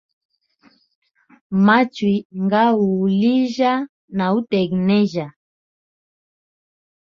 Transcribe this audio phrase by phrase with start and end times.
[1.65, 3.73] Machui nga u uhulijya
[4.17, 5.25] na utenejya.